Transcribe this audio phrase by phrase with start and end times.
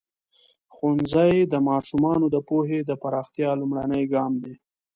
[0.73, 4.53] ښوونځی د ماشومانو د پوهې د پراختیا لومړنی ګام دی.